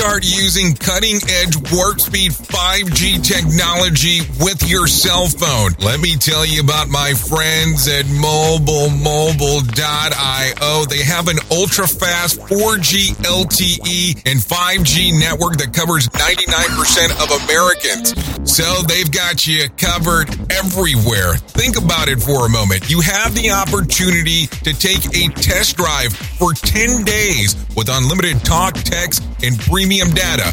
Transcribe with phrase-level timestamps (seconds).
[0.00, 5.72] start using cutting edge warp speed 5G technology with your cell phone.
[5.78, 10.86] Let me tell you about my friends at mobile mobilemobile.io.
[10.86, 18.14] They have an ultra fast 4G LTE and 5G network that covers 99% of Americans.
[18.50, 21.36] So they've got you covered everywhere.
[21.36, 22.90] Think about it for a moment.
[22.90, 28.74] You have the opportunity to take a test drive for 10 days with unlimited talk,
[28.74, 30.52] text, and premium data.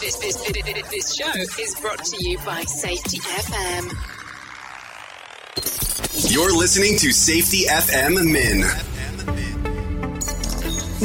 [0.00, 3.92] This, this, this, this show is brought to you by Safety FM.
[6.30, 8.62] You're listening to Safety FM Mini.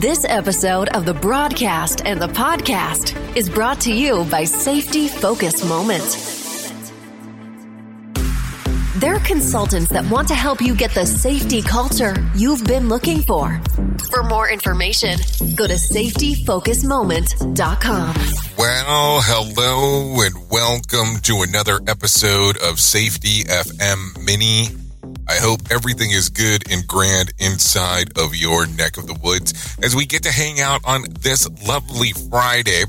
[0.00, 5.64] This episode of the broadcast and the podcast is brought to you by Safety Focus
[5.64, 6.35] Moment.
[8.98, 13.60] They're consultants that want to help you get the safety culture you've been looking for.
[14.10, 15.18] For more information,
[15.54, 18.14] go to safetyfocusmoment.com.
[18.56, 24.68] Well, hello and welcome to another episode of Safety FM Mini.
[25.28, 29.96] I hope everything is good and grand inside of your neck of the woods as
[29.96, 32.84] we get to hang out on this lovely Friday.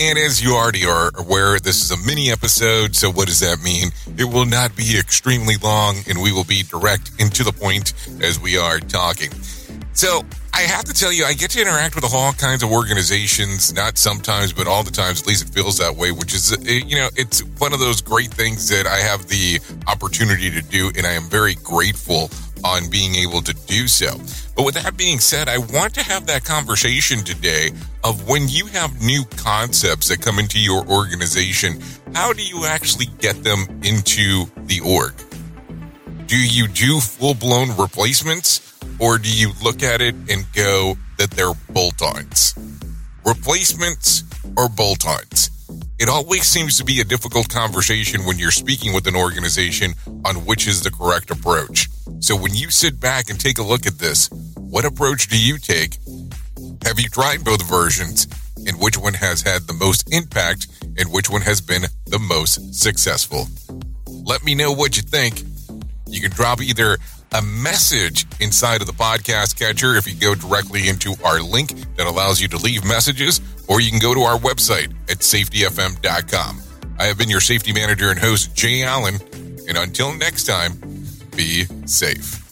[0.00, 2.96] And as you already are aware, this is a mini episode.
[2.96, 3.90] So what does that mean?
[4.16, 7.92] It will not be extremely long and we will be direct and to the point
[8.22, 9.30] as we are talking.
[9.92, 10.22] So
[10.54, 13.96] I have to tell you, I get to interact with all kinds of organizations, not
[13.96, 16.96] sometimes, but all the times, at least it feels that way, which is, uh, you
[16.96, 21.06] know, it's one of those great things that I have the opportunity to do, and
[21.06, 22.30] I am very grateful
[22.64, 24.18] on being able to do so.
[24.54, 27.70] But with that being said, I want to have that conversation today
[28.04, 31.80] of when you have new concepts that come into your organization,
[32.14, 35.14] how do you actually get them into the org?
[36.26, 38.71] Do you do full blown replacements?
[38.98, 42.54] Or do you look at it and go that they're bolt ons?
[43.24, 44.24] Replacements
[44.56, 45.50] or bolt ons?
[45.98, 49.94] It always seems to be a difficult conversation when you're speaking with an organization
[50.24, 51.88] on which is the correct approach.
[52.20, 55.58] So when you sit back and take a look at this, what approach do you
[55.58, 55.98] take?
[56.84, 58.26] Have you tried both versions?
[58.66, 60.66] And which one has had the most impact
[60.98, 63.46] and which one has been the most successful?
[64.06, 65.42] Let me know what you think.
[66.06, 66.98] You can drop either
[67.34, 72.06] a message inside of the podcast catcher if you go directly into our link that
[72.06, 76.62] allows you to leave messages, or you can go to our website at safetyfm.com.
[76.98, 79.16] I have been your safety manager and host, Jay Allen,
[79.68, 80.72] and until next time,
[81.34, 82.51] be safe.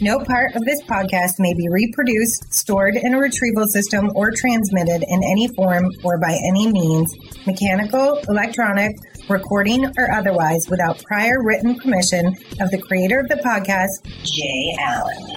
[0.00, 5.04] No part of this podcast may be reproduced, stored in a retrieval system, or transmitted
[5.06, 7.14] in any form or by any means,
[7.46, 8.96] mechanical, electronic,
[9.28, 12.26] recording, or otherwise, without prior written permission
[12.60, 15.36] of the creator of the podcast, Jay Allen.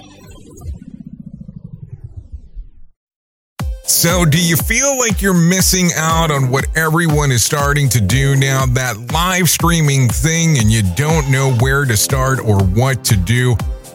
[3.84, 8.36] So, do you feel like you're missing out on what everyone is starting to do
[8.36, 8.66] now?
[8.66, 13.56] That live streaming thing, and you don't know where to start or what to do?